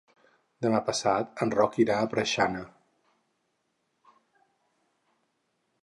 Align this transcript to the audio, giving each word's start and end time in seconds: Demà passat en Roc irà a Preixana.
Demà 0.65 0.77
passat 0.85 1.43
en 1.45 1.53
Roc 1.57 1.77
irà 1.85 1.99
a 1.99 2.07
Preixana. 2.15 2.63